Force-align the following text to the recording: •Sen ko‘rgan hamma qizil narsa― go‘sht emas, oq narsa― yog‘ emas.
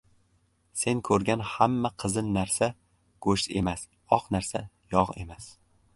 •Sen 0.83 1.01
ko‘rgan 1.11 1.43
hamma 1.49 1.91
qizil 2.03 2.31
narsa― 2.39 2.71
go‘sht 3.27 3.53
emas, 3.63 3.87
oq 4.19 4.29
narsa― 4.37 4.67
yog‘ 4.97 5.15
emas. 5.27 5.53